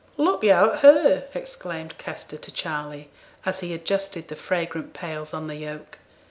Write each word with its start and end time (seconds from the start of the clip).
'Look 0.17 0.41
yo' 0.41 0.71
at 0.71 0.79
her!' 0.79 1.25
exclaimed 1.35 1.99
Kester 1.99 2.35
to 2.35 2.51
Charley, 2.51 3.09
as 3.45 3.59
he 3.59 3.71
adjusted 3.71 4.29
the 4.29 4.35
fragrant 4.35 4.93
pails 4.95 5.31
on 5.31 5.45
the 5.45 5.57
yoke. 5.57 5.99